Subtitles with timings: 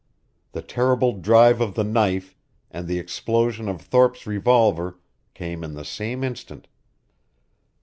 [0.53, 2.35] The terrible drive of the knife
[2.71, 4.97] and the explosion of Thorpe's revolver
[5.35, 6.67] came in the same instant.